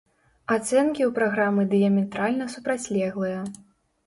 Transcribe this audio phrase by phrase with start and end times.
[0.53, 3.39] Ацэнкі ў праграмы дыяметральна супрацьлеглыя.